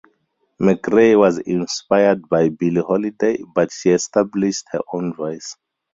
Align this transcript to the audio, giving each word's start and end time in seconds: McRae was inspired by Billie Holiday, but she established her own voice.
McRae 0.59 1.15
was 1.15 1.37
inspired 1.37 2.27
by 2.27 2.49
Billie 2.49 2.81
Holiday, 2.81 3.37
but 3.53 3.71
she 3.71 3.91
established 3.91 4.65
her 4.71 4.81
own 4.91 5.13
voice. 5.13 5.55